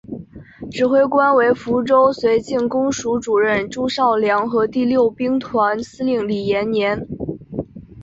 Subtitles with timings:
[0.71, 7.05] 指挥官为福州绥靖公署主任朱绍良和第六兵团司令李延年。